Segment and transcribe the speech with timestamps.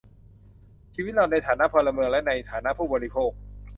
[0.93, 3.31] ชีวิตเราในฐานะพลเมืองและในฐานะผู้บริโภค